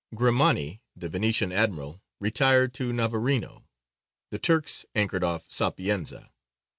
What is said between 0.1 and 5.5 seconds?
Grimani, the Venetian admiral, retired to Navarino; the Turks anchored off